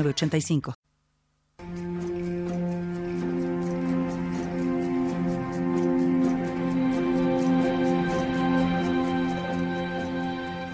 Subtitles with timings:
[0.00, 0.74] 85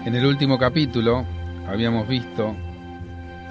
[0.05, 1.25] En el último capítulo
[1.67, 2.55] habíamos visto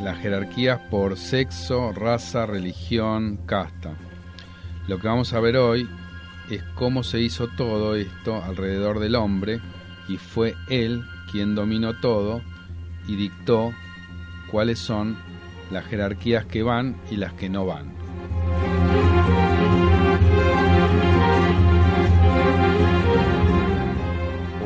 [0.01, 3.95] las jerarquías por sexo, raza, religión, casta.
[4.89, 5.89] Lo que vamos a ver hoy
[6.51, 9.61] es cómo se hizo todo esto alrededor del hombre
[10.09, 12.41] y fue él quien dominó todo
[13.07, 13.73] y dictó
[14.51, 15.28] cuáles son
[15.71, 17.93] las jerarquías que van y las que no van.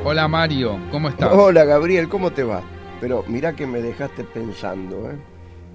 [0.04, 1.30] Hola Mario, ¿cómo estás?
[1.32, 2.62] Hola Gabriel, ¿cómo te va?
[3.00, 5.16] Pero mira que me dejaste pensando, ¿eh?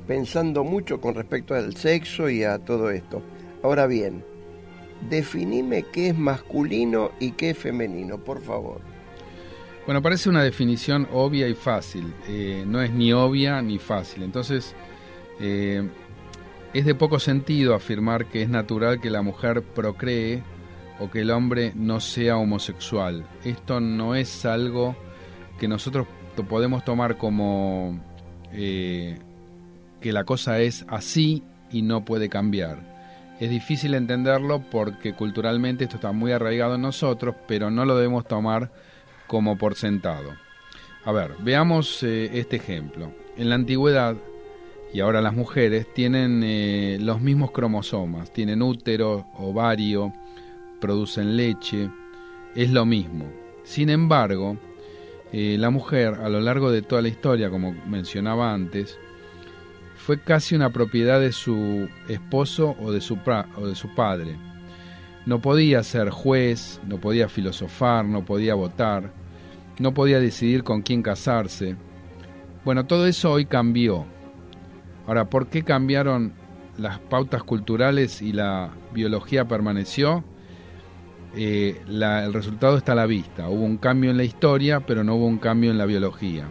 [0.05, 3.21] pensando mucho con respecto al sexo y a todo esto.
[3.63, 4.23] Ahora bien,
[5.09, 8.81] definime qué es masculino y qué es femenino, por favor.
[9.85, 12.13] Bueno, parece una definición obvia y fácil.
[12.27, 14.23] Eh, no es ni obvia ni fácil.
[14.23, 14.75] Entonces,
[15.39, 15.87] eh,
[16.73, 20.43] es de poco sentido afirmar que es natural que la mujer procree
[20.99, 23.25] o que el hombre no sea homosexual.
[23.43, 24.95] Esto no es algo
[25.59, 26.07] que nosotros
[26.49, 27.99] podemos tomar como
[28.51, 29.17] eh,
[30.01, 32.97] que la cosa es así y no puede cambiar.
[33.39, 38.27] Es difícil entenderlo porque culturalmente esto está muy arraigado en nosotros, pero no lo debemos
[38.27, 38.71] tomar
[39.27, 40.31] como por sentado.
[41.05, 43.13] A ver, veamos eh, este ejemplo.
[43.37, 44.15] En la antigüedad,
[44.93, 50.13] y ahora las mujeres, tienen eh, los mismos cromosomas, tienen útero, ovario,
[50.79, 51.89] producen leche,
[52.55, 53.25] es lo mismo.
[53.63, 54.57] Sin embargo,
[55.33, 58.97] eh, la mujer a lo largo de toda la historia, como mencionaba antes,
[59.97, 63.17] fue casi una propiedad de su esposo o de su,
[63.57, 64.37] o de su padre.
[65.25, 69.11] No podía ser juez, no podía filosofar, no podía votar,
[69.79, 71.75] no podía decidir con quién casarse.
[72.63, 74.05] Bueno, todo eso hoy cambió.
[75.07, 76.33] Ahora, ¿por qué cambiaron
[76.77, 80.25] las pautas culturales y la biología permaneció?
[81.33, 83.47] Eh, el resultado está a la vista.
[83.47, 86.49] Hubo un cambio en la historia, pero no hubo un cambio en la biología.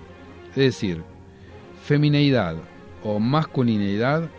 [0.50, 1.02] Es decir,
[1.84, 2.56] femineidad
[3.04, 4.30] o masculinidad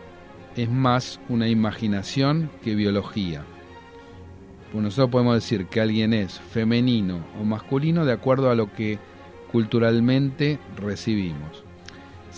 [0.55, 3.43] es más una imaginación que biología.
[4.71, 8.97] Pues nosotros podemos decir que alguien es femenino o masculino de acuerdo a lo que
[9.51, 11.66] culturalmente recibimos.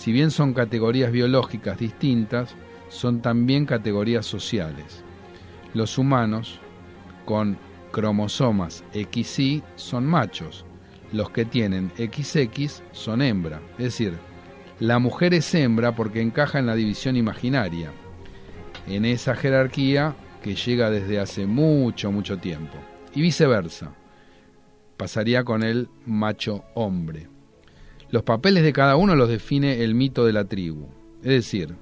[0.00, 2.54] Si bien son categorías biológicas distintas,
[2.88, 5.04] son también categorías sociales.
[5.74, 6.58] Los humanos
[7.26, 7.58] con
[7.92, 10.64] cromosomas XY son machos,
[11.12, 14.14] los que tienen XX son hembra, es decir,
[14.78, 17.92] la mujer es hembra porque encaja en la división imaginaria.
[18.86, 22.78] En esa jerarquía que llega desde hace mucho, mucho tiempo.
[23.14, 23.92] Y viceversa.
[24.96, 27.28] Pasaría con el macho hombre.
[28.10, 30.88] Los papeles de cada uno los define el mito de la tribu.
[31.22, 31.76] Es decir,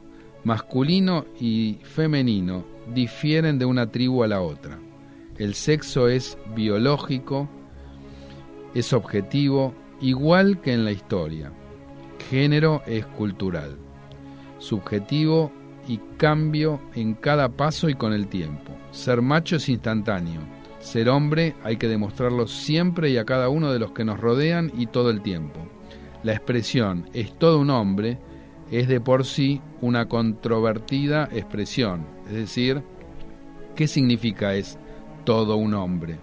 [0.44, 4.78] masculino y femenino difieren de una tribu a la otra.
[5.38, 7.48] El sexo es biológico,
[8.74, 11.50] es objetivo, igual que en la historia.
[12.28, 13.78] Género es cultural,
[14.58, 15.50] subjetivo
[15.86, 18.76] y cambio en cada paso y con el tiempo.
[18.90, 20.42] Ser macho es instantáneo.
[20.80, 24.70] Ser hombre hay que demostrarlo siempre y a cada uno de los que nos rodean
[24.76, 25.66] y todo el tiempo.
[26.22, 28.18] La expresión es todo un hombre
[28.70, 32.06] es de por sí una controvertida expresión.
[32.26, 32.82] Es decir,
[33.74, 34.78] ¿qué significa es
[35.24, 36.18] todo un hombre?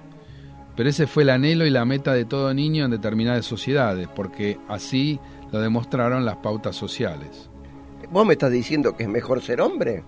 [0.75, 4.59] Pero ese fue el anhelo y la meta de todo niño en determinadas sociedades, porque
[4.67, 5.19] así
[5.51, 7.49] lo demostraron las pautas sociales.
[8.11, 10.03] ¿Vos me estás diciendo que es mejor ser hombre?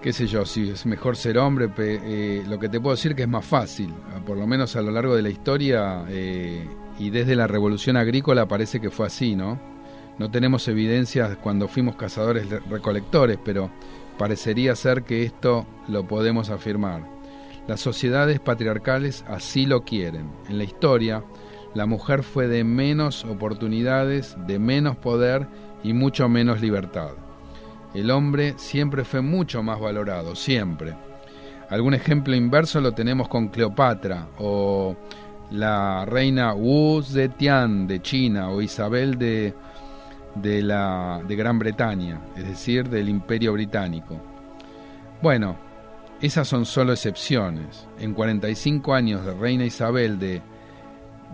[0.00, 3.22] Qué sé yo, si es mejor ser hombre, eh, lo que te puedo decir que
[3.22, 3.92] es más fácil,
[4.24, 6.66] por lo menos a lo largo de la historia eh,
[7.00, 9.58] y desde la revolución agrícola parece que fue así, ¿no?
[10.18, 13.70] No tenemos evidencias cuando fuimos cazadores recolectores, pero
[14.18, 17.08] parecería ser que esto lo podemos afirmar.
[17.66, 20.30] Las sociedades patriarcales así lo quieren.
[20.50, 21.24] En la historia,
[21.72, 25.48] la mujer fue de menos oportunidades, de menos poder
[25.82, 27.12] y mucho menos libertad.
[27.94, 30.94] El hombre siempre fue mucho más valorado, siempre.
[31.70, 34.96] Algún ejemplo inverso lo tenemos con Cleopatra o
[35.50, 39.54] la reina Wu Zetian de China o Isabel de,
[40.34, 44.20] de, la, de Gran Bretaña, es decir, del Imperio Británico.
[45.22, 45.56] Bueno,
[46.20, 47.86] esas son solo excepciones.
[47.98, 50.42] En 45 años de Reina Isabel de,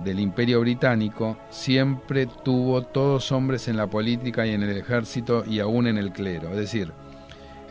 [0.04, 5.60] del Imperio Británico, siempre tuvo todos hombres en la política y en el ejército y
[5.60, 6.50] aún en el clero.
[6.50, 6.92] Es decir,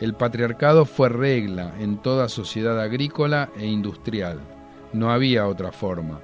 [0.00, 4.40] el patriarcado fue regla en toda sociedad agrícola e industrial.
[4.92, 6.20] No había otra forma.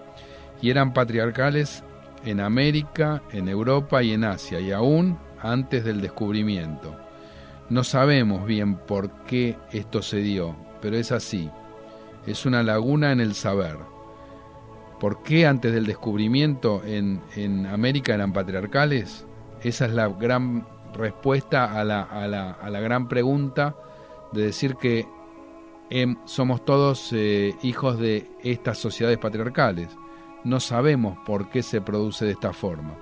[0.62, 1.84] Y eran patriarcales
[2.24, 6.96] en América, en Europa y en Asia, y aún antes del descubrimiento.
[7.68, 11.50] No sabemos bien por qué esto se dio, pero es así.
[12.26, 13.76] Es una laguna en el saber.
[14.98, 19.26] ¿Por qué antes del descubrimiento en, América eran patriarcales?
[19.62, 23.74] Esa es la gran respuesta a la gran pregunta
[24.32, 25.06] de decir que
[25.90, 29.88] em, somos todos eh, hijos de estas sociedades patriarcales.
[30.44, 32.94] No sabemos por qué se produce de esta forma.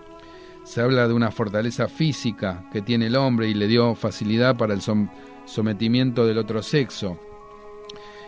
[0.64, 4.74] Se habla de una fortaleza física que tiene el hombre y le dio facilidad para
[4.74, 4.82] el
[5.46, 7.18] sometimiento del otro sexo.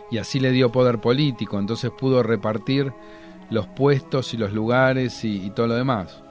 [0.09, 2.91] Y así le dio poder político, entonces pudo repartir
[3.49, 6.21] los puestos y los lugares y, y todo lo demás.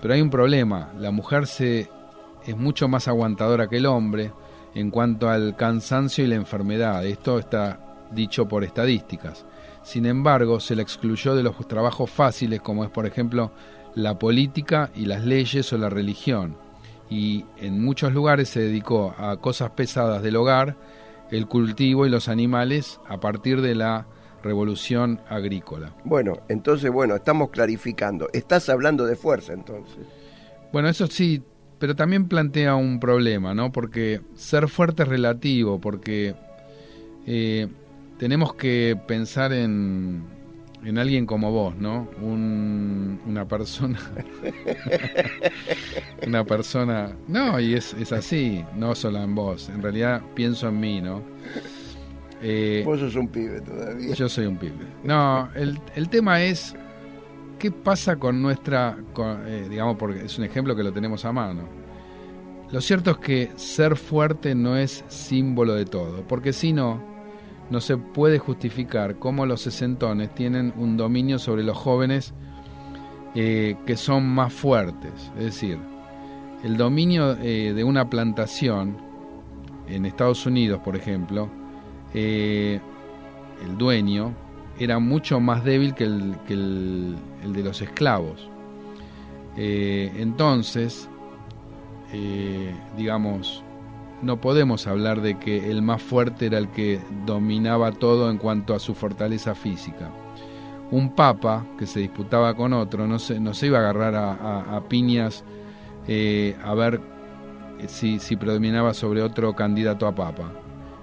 [0.00, 1.88] Pero hay un problema, la mujer se
[2.46, 4.32] es mucho más aguantadora que el hombre
[4.74, 7.04] en cuanto al cansancio y la enfermedad.
[7.04, 7.80] Esto está
[8.12, 9.44] dicho por estadísticas.
[9.86, 13.52] Sin embargo, se la excluyó de los trabajos fáciles como es, por ejemplo,
[13.94, 16.56] la política y las leyes o la religión.
[17.08, 20.76] Y en muchos lugares se dedicó a cosas pesadas del hogar,
[21.30, 24.08] el cultivo y los animales a partir de la
[24.42, 25.94] revolución agrícola.
[26.02, 28.28] Bueno, entonces, bueno, estamos clarificando.
[28.32, 30.04] Estás hablando de fuerza entonces.
[30.72, 31.44] Bueno, eso sí
[31.78, 33.70] pero también plantea un problema, ¿no?
[33.70, 36.34] Porque ser fuerte es relativo, porque
[37.26, 37.68] eh,
[38.18, 40.24] tenemos que pensar en,
[40.84, 42.08] en alguien como vos, ¿no?
[42.20, 43.98] una persona.
[46.26, 47.16] una persona.
[47.28, 49.68] No, y es, es así, no solo en vos.
[49.68, 51.22] En realidad pienso en mí, ¿no?
[52.42, 54.14] Eh, vos sos un pibe todavía.
[54.14, 54.86] Yo soy un pibe.
[55.02, 56.76] No, el, el tema es
[57.58, 58.96] ¿qué pasa con nuestra,
[59.46, 61.68] eh, digamos, porque es un ejemplo que lo tenemos a mano?
[62.70, 67.15] Lo cierto es que ser fuerte no es símbolo de todo, porque si no,
[67.70, 72.34] no se puede justificar cómo los sesentones tienen un dominio sobre los jóvenes
[73.34, 75.32] eh, que son más fuertes.
[75.36, 75.78] Es decir,
[76.62, 78.96] el dominio eh, de una plantación
[79.88, 81.48] en Estados Unidos, por ejemplo,
[82.14, 82.80] el
[83.76, 84.34] dueño
[84.78, 88.48] era mucho más débil que el, de los esclavos.
[89.56, 91.08] Eh, entonces,
[92.12, 93.64] eh, digamos,
[94.22, 98.74] no podemos hablar de que el más fuerte era el que dominaba todo en cuanto
[98.74, 100.10] a su fortaleza física.
[100.90, 103.36] Un papa que se disputaba con otro no se,
[103.66, 105.44] iba a agarrar a, piñas
[106.06, 107.00] eh, a ver
[107.88, 110.52] si, predominaba sobre otro candidato a papa.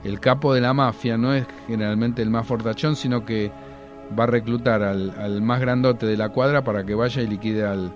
[0.04, 3.51] El capo de la mafia no es generalmente el más fortachón, sino que
[4.18, 7.94] va a reclutar al, más grandote de la cuadra para que vaya y liquide al,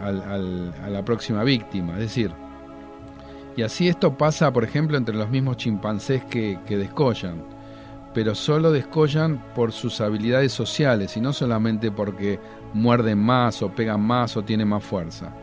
[0.00, 1.94] a la próxima víctima.
[1.94, 2.32] Es decir,
[3.56, 7.42] y así esto pasa, por ejemplo, entre los mismos chimpancés que, que descollan,
[8.12, 12.40] pero solo descollan por sus habilidades sociales y no solamente porque
[12.72, 15.34] muerden más o pegan más o tienen más fuerza.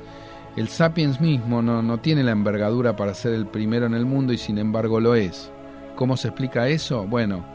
[0.56, 4.34] El sapiens mismo no, no tiene la envergadura para ser el primero en el mundo
[4.34, 5.52] y sin embargo lo es.
[5.96, 7.06] ¿Cómo se explica eso?
[7.08, 7.46] Bueno,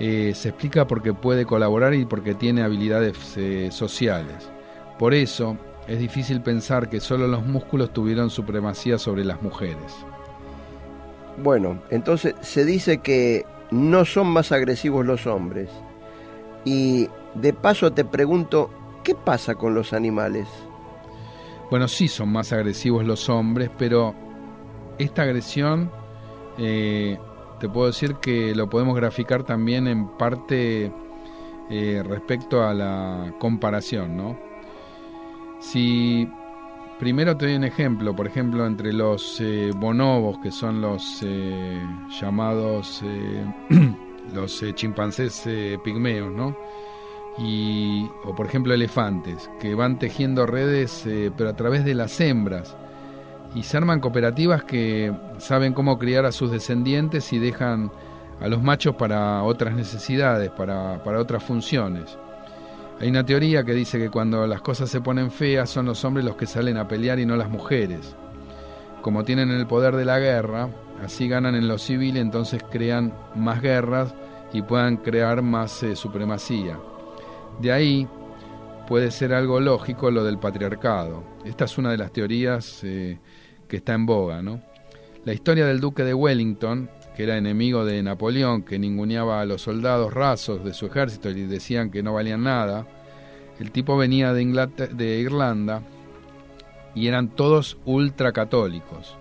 [0.00, 4.50] eh, se explica porque puede colaborar y porque tiene habilidades eh, sociales.
[4.98, 5.56] Por eso
[5.92, 9.94] es difícil pensar que solo los músculos tuvieron supremacía sobre las mujeres.
[11.36, 15.68] Bueno, entonces se dice que no son más agresivos los hombres.
[16.64, 18.70] Y de paso te pregunto,
[19.04, 20.48] ¿qué pasa con los animales?
[21.70, 24.14] Bueno, sí son más agresivos los hombres, pero
[24.96, 25.92] esta agresión
[26.56, 27.18] eh,
[27.60, 30.90] te puedo decir que lo podemos graficar también en parte
[31.68, 34.51] eh, respecto a la comparación, ¿no?
[35.62, 36.28] Si
[36.98, 41.80] primero te doy un ejemplo, por ejemplo, entre los eh, bonobos, que son los eh,
[42.20, 43.02] llamados
[44.34, 45.48] los chimpancés
[45.84, 46.56] pigmeos, ¿no?
[47.38, 52.76] Y, o por ejemplo elefantes, que van tejiendo redes, pero a través de las hembras
[53.54, 57.90] y se arman cooperativas que saben cómo criar a sus descendientes y dejan
[58.40, 62.18] a los machos para otras necesidades, para, para otras funciones.
[63.02, 66.24] Hay una teoría que dice que cuando las cosas se ponen feas son los hombres
[66.24, 68.14] los que salen a pelear y no las mujeres.
[69.02, 70.68] Como tienen el poder de la guerra,
[71.02, 74.14] así ganan en lo civil, entonces crean más guerras
[74.52, 76.78] y puedan crear más eh, supremacía.
[77.60, 78.06] De ahí
[78.86, 81.24] puede ser algo lógico lo del patriarcado.
[81.44, 83.18] Esta es una de las teorías eh,
[83.66, 84.62] que está en boga, ¿no?
[85.24, 89.62] La historia del duque de Wellington, que era enemigo de Napoleón, que ninguneaba a los
[89.62, 92.86] soldados rasos de su ejército y decían que no valían nada,
[93.58, 95.82] el tipo venía de, de Irlanda
[96.94, 99.16] y eran todos ultracatólicos.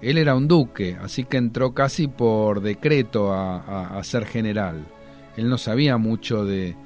[0.00, 4.86] Él era un duque, así que entró casi por decreto a, ser general.
[5.36, 6.76] Él no sabía mucho de,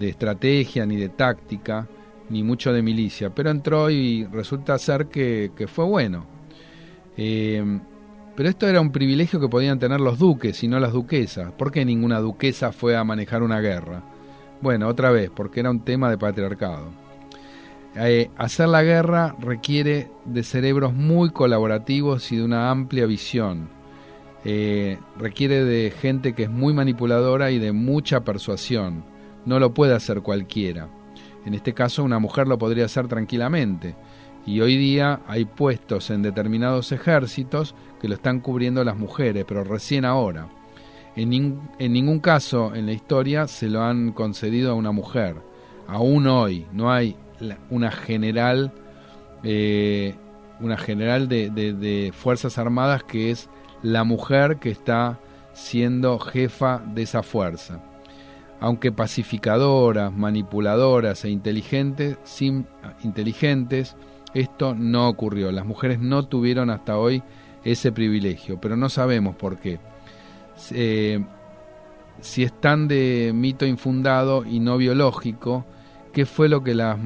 [0.00, 1.88] estrategia, ni de táctica,
[2.30, 6.26] ni mucho de milicia, pero entró y resulta ser que, fue bueno.
[7.16, 7.80] Eh,
[8.36, 11.52] pero esto era un privilegio que podían tener los duques y no las duquesas.
[11.52, 14.02] ¿Por qué ninguna duquesa fue a manejar una guerra?
[14.60, 16.88] Bueno, otra vez, porque era un tema de patriarcado.
[17.96, 23.68] Eh, hacer la guerra requiere de cerebros muy colaborativos y de una amplia visión.
[24.44, 29.04] Eh, requiere de gente que es muy manipuladora y de mucha persuasión.
[29.46, 30.88] No lo puede hacer cualquiera.
[31.46, 33.94] En este caso una mujer lo podría hacer tranquilamente.
[34.46, 39.64] Y hoy día hay puestos en determinados ejércitos que lo están cubriendo las mujeres, pero
[39.64, 40.48] recién ahora.
[41.16, 45.36] En, en ningún caso en la historia se lo han concedido a una mujer.
[45.86, 47.16] Aún hoy no hay
[47.70, 48.72] una general,
[49.42, 50.14] eh,
[50.60, 53.48] una general de, de, Fuerzas Armadas que es
[53.82, 55.20] la mujer que está
[55.52, 57.80] siendo jefa de esa fuerza.
[58.60, 62.66] Aunque pacificadoras, manipuladoras e inteligentes, sin,
[63.02, 63.96] inteligentes,
[64.34, 65.52] esto no ocurrió.
[65.52, 67.22] Las mujeres no tuvieron hasta hoy
[67.64, 69.78] ese privilegio, pero no sabemos por qué.
[70.72, 71.24] Eh,
[72.20, 75.64] si es tan de mito infundado y no biológico,
[76.12, 76.98] qué fue lo que las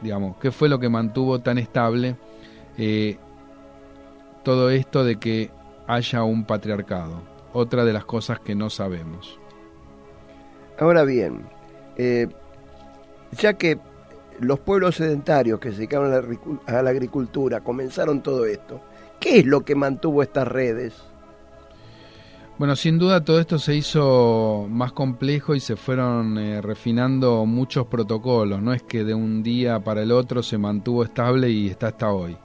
[0.00, 2.16] digamos, qué fue lo que mantuvo tan estable
[2.76, 3.16] eh,
[4.42, 5.50] todo esto de que
[5.86, 7.22] haya un patriarcado.
[7.52, 9.38] Otra de las cosas que no sabemos.
[10.78, 11.46] Ahora bien,
[11.96, 12.26] eh,
[13.38, 13.78] ya que
[14.40, 16.12] los pueblos sedentarios que se dedicaron
[16.66, 18.80] a la agricultura comenzaron todo esto,
[19.20, 20.94] ¿qué es lo que mantuvo estas redes?
[22.56, 27.88] Bueno, sin duda todo esto se hizo más complejo y se fueron eh, refinando muchos
[27.88, 28.62] protocolos.
[28.62, 32.12] No es que de un día para el otro se mantuvo estable y está hasta
[32.12, 32.36] hoy.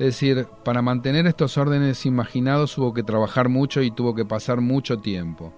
[0.00, 4.60] Es decir, para mantener estos órdenes imaginados hubo que trabajar mucho y tuvo que pasar
[4.60, 5.52] mucho tiempo.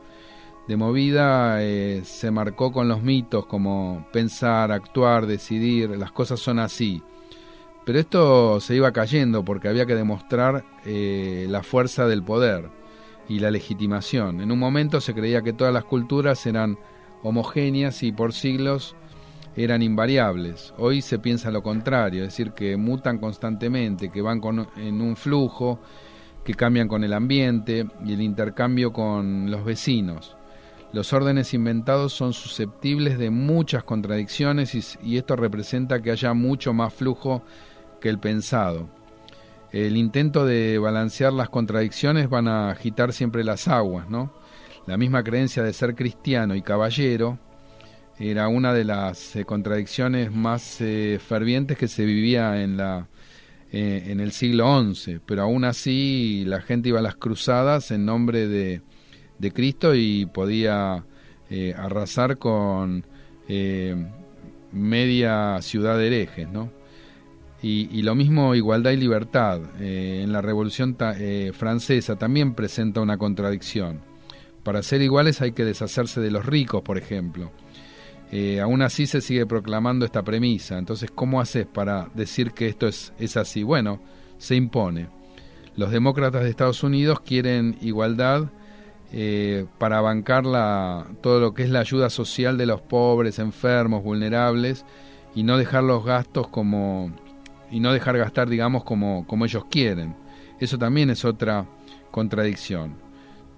[0.68, 6.58] De movida eh, se marcó con los mitos como pensar, actuar, decidir, las cosas son
[6.58, 7.02] así.
[7.86, 12.68] Pero esto se iba cayendo porque había que demostrar eh, la fuerza del poder
[13.30, 14.42] y la legitimación.
[14.42, 16.78] En un momento se creía que todas las culturas eran
[17.22, 18.94] homogéneas y por siglos
[19.56, 20.74] eran invariables.
[20.76, 24.42] Hoy se piensa lo contrario, es decir, que mutan constantemente, que van
[24.76, 25.80] en un flujo,
[26.44, 30.37] que cambian con el ambiente y el intercambio con los vecinos.
[30.92, 36.94] Los órdenes inventados son susceptibles de muchas contradicciones y, esto representa que haya mucho más
[36.94, 37.42] flujo
[38.00, 38.88] que el pensado
[39.72, 44.32] el intento de balancear las contradicciones van a agitar siempre las aguas, ¿no?
[44.86, 47.38] La misma creencia de ser cristiano y caballero
[48.18, 53.08] era una de las eh, contradicciones más eh, fervientes que se vivía en la
[53.70, 58.06] eh, en el siglo XI, pero aún así la gente iba a las cruzadas en
[58.06, 58.80] nombre de,
[59.38, 61.04] de Cristo y podía
[61.76, 63.04] arrasar con
[64.72, 66.70] media ciudad de herejes, ¿no?
[67.60, 69.60] Y, lo mismo igualdad y libertad.
[69.80, 74.00] Eh, en la Revolución eh, Francesa también presenta una contradicción.
[74.62, 77.50] Para ser iguales hay que deshacerse de los ricos, por ejemplo.
[78.30, 80.78] Eh, aún así se sigue proclamando esta premisa.
[80.78, 83.64] Entonces, ¿cómo haces para decir que esto es, es así?
[83.64, 84.00] Bueno,
[84.36, 85.08] se impone.
[85.74, 88.50] Los demócratas de Estados Unidos quieren igualdad
[89.78, 94.84] para bancar la, todo lo que es la ayuda social de los pobres, enfermos, vulnerables
[95.34, 97.10] y no dejar los gastos como
[97.70, 100.14] y no dejar gastar, digamos, como, como ellos quieren.
[100.58, 101.66] Eso también es otra
[102.10, 102.96] contradicción.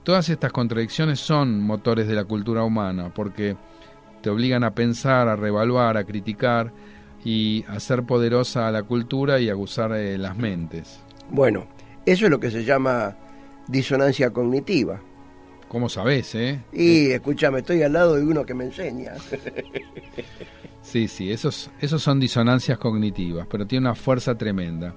[0.02, 3.56] Todas estas contradicciones son motores de la cultura humana porque
[4.22, 6.72] te obligan a pensar, a revaluar, a criticar
[7.24, 11.00] y a hacer poderosa a la cultura y a usar eh, las mentes.
[11.30, 11.66] Bueno,
[12.06, 13.16] eso es lo que se llama
[13.68, 15.00] disonancia cognitiva.
[15.70, 16.64] ¿Cómo sabes, eh?
[16.72, 19.12] Y escúchame, estoy al lado de uno que me enseña.
[20.82, 24.94] Sí, sí, esos, esos son disonancias cognitivas, pero tiene una fuerza tremenda.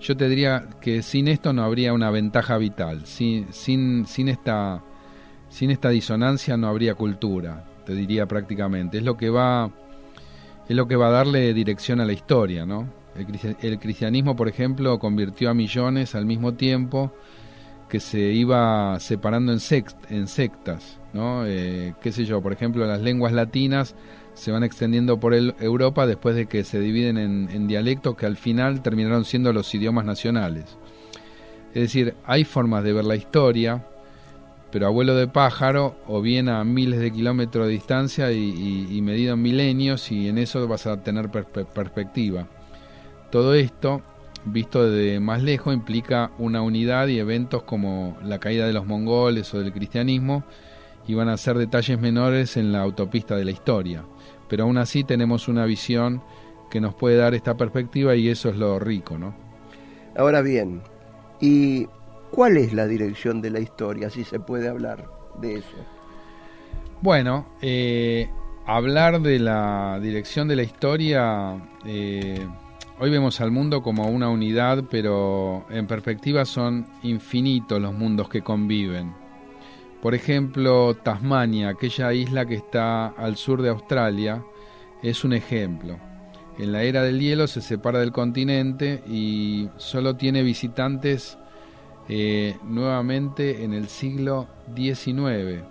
[0.00, 3.06] Yo te diría que sin esto no habría una ventaja vital.
[3.06, 4.84] Sin, sin, sin, esta,
[5.48, 8.98] sin esta disonancia no habría cultura, te diría prácticamente.
[8.98, 9.70] Es lo que va,
[10.68, 12.86] es lo que va a darle dirección a la historia, ¿no?
[13.16, 17.12] El, cristianismo, por ejemplo, convirtió a millones al mismo tiempo
[17.88, 21.46] que se iba separando en, sectas, ¿no?
[21.46, 23.94] Eh, qué sé yo, por ejemplo, las lenguas latinas
[24.36, 28.82] se van extendiendo por Europa después de que se dividen en, dialectos que al final
[28.82, 30.76] terminaron siendo los idiomas nacionales.
[31.74, 33.86] Es decir, hay formas de ver la historia,
[34.70, 39.42] pero abuelo de pájaro o bien a miles de kilómetros de distancia y, medido en
[39.42, 42.46] milenios y en eso vas a tener perspectiva.
[43.30, 44.02] Todo esto,
[44.46, 49.52] visto de más lejos, implica una unidad y eventos como la caída de los mongoles
[49.54, 50.44] o del cristianismo
[51.06, 54.04] y van a ser detalles menores en la autopista de la historia.
[54.48, 56.22] Pero aún así tenemos una visión
[56.70, 59.34] que nos puede dar esta perspectiva y eso es lo rico, ¿no?
[60.16, 60.80] Ahora bien,
[61.40, 61.86] ¿y
[62.30, 65.08] cuál es la dirección de la historia, si se puede hablar
[65.40, 65.76] de eso?
[67.02, 68.28] Bueno, eh,
[68.66, 72.46] hablar de la dirección de la historia, eh,
[72.98, 78.42] hoy vemos al mundo como una unidad, pero en perspectiva son infinitos los mundos que
[78.42, 79.14] conviven.
[80.00, 84.44] Por ejemplo, Tasmania, aquella isla que está al sur de Australia,
[85.02, 85.98] es un ejemplo.
[86.58, 91.38] En la era del hielo se separa del continente y solo tiene visitantes
[92.08, 95.64] eh, nuevamente en el siglo XIX.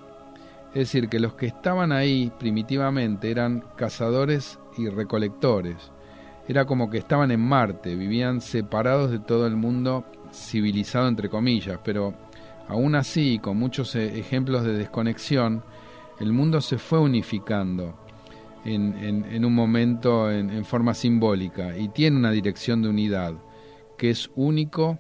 [0.74, 5.95] Es decir, que los que estaban ahí primitivamente eran cazadores y recolectores.
[6.48, 11.80] Era como que estaban en Marte, vivían separados de todo el mundo civilizado entre comillas,
[11.84, 12.14] pero
[12.68, 15.64] Aún así, con muchos e-, ejemplos de desconexión,
[16.20, 18.00] el mundo se fue unificando
[18.64, 23.36] en, un momento en, forma simbólica y tiene una dirección de unidad
[23.96, 24.98] que es único,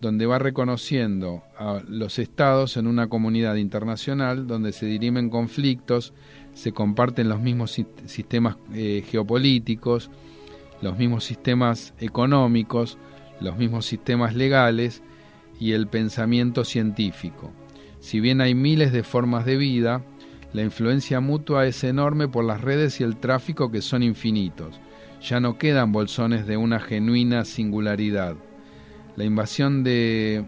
[0.00, 6.12] donde va reconociendo a los estados en una comunidad internacional donde se dirimen conflictos,
[6.54, 10.10] se comparten los mismos sistemas eh, geopolíticos,
[10.82, 12.98] los mismos sistemas económicos,
[13.40, 15.02] los mismos sistemas legales,
[15.58, 17.52] y el pensamiento científico.
[18.00, 20.02] Si bien hay miles de formas de vida,
[20.52, 24.80] la influencia mutua es enorme por las redes y el tráfico que son infinitos.
[25.22, 28.34] Ya no quedan bolsones de una genuina singularidad.
[29.14, 30.44] La invasión de,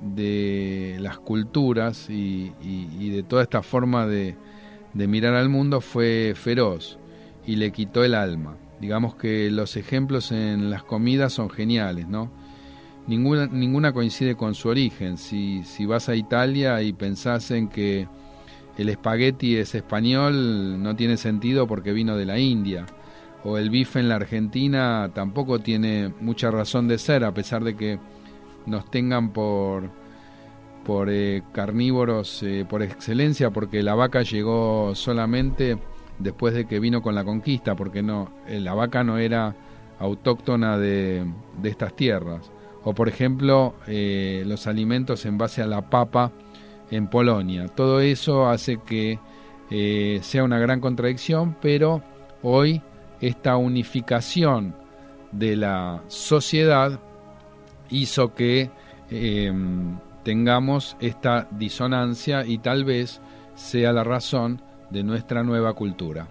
[0.00, 2.52] de las culturas y,
[3.10, 4.36] de toda esta forma de,
[4.94, 6.98] de mirar al mundo fue feroz
[7.44, 8.56] y le quitó el alma.
[8.82, 12.30] Digamos que los ejemplos en las comidas son geniales, ¿no?
[13.06, 15.16] ninguna, ninguna coincide con su origen.
[15.16, 18.08] Si, si vas a Italia y pensás en que
[18.76, 22.86] el espagueti es español, no tiene sentido porque vino de la India.
[23.44, 27.76] O el bife en la Argentina tampoco tiene mucha razón de ser, a pesar de
[27.76, 27.98] que
[28.66, 29.90] nos tengan por,
[30.84, 35.76] por eh, carnívoros eh, por excelencia, porque la vaca llegó solamente
[36.22, 39.54] después de que vino con la conquista, porque no, eh, la vaca no era
[39.98, 41.24] autóctona de,
[41.62, 42.50] estas tierras
[42.84, 46.32] o por ejemplo eh, los alimentos en base a la papa
[46.90, 47.68] en Polonia.
[47.68, 49.20] Todo eso hace que
[49.70, 52.02] eh, sea una gran contradicción, pero
[52.42, 52.82] hoy
[53.20, 54.74] esta unificación
[55.30, 56.98] de la sociedad
[57.88, 58.70] hizo que
[59.10, 63.20] em, tengamos esta disonancia y tal vez
[63.54, 64.60] sea la razón
[64.92, 66.28] de nuestra nueva cultura.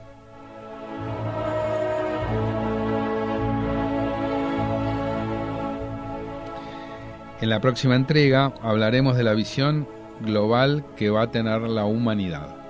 [7.41, 9.87] En la próxima entrega hablaremos de la visión
[10.19, 12.60] global que va a tener la humanidad.